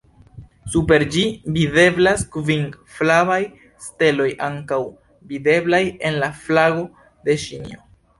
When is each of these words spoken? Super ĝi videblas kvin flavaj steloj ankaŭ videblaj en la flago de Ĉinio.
Super 0.75 1.03
ĝi 1.15 1.23
videblas 1.57 2.23
kvin 2.35 2.63
flavaj 2.93 3.37
steloj 3.87 4.27
ankaŭ 4.47 4.79
videblaj 5.35 5.83
en 6.11 6.17
la 6.25 6.31
flago 6.47 6.87
de 7.29 7.37
Ĉinio. 7.45 7.79